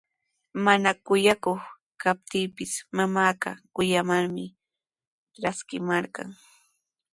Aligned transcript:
Mana 0.65 0.91
kuyakuq 1.05 1.59
kaptiipis 2.01 2.71
mamaaqa 2.95 3.49
kuyamarmi 3.75 4.45
traskimarqan. 5.35 6.29